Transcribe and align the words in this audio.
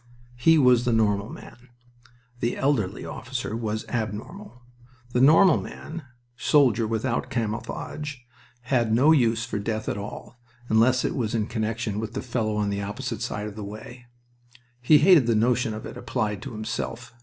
He 0.35 0.57
was 0.57 0.83
the 0.83 0.91
normal 0.93 1.29
man. 1.29 1.69
The 2.39 2.57
elderly 2.57 3.05
officer 3.05 3.55
was 3.55 3.87
abnormal. 3.87 4.63
The 5.11 5.21
normal 5.21 5.61
man, 5.61 6.05
soldier 6.35 6.87
without 6.87 7.29
camouflage, 7.29 8.15
had 8.61 8.91
no 8.95 9.11
use 9.11 9.45
for 9.45 9.59
death 9.59 9.87
at 9.87 9.99
all, 9.99 10.39
unless 10.69 11.05
it 11.05 11.15
was 11.15 11.35
in 11.35 11.45
connection 11.45 11.99
with 11.99 12.13
the 12.13 12.23
fellow 12.23 12.55
on 12.57 12.71
the 12.71 12.81
opposite 12.81 13.21
side 13.21 13.45
of 13.45 13.55
the 13.55 13.63
way. 13.63 14.07
He 14.81 14.97
hated 14.97 15.27
the 15.27 15.35
notion 15.35 15.71
of 15.71 15.85
it 15.85 15.95
applied 15.97 16.41
to 16.41 16.51
himself. 16.51 17.13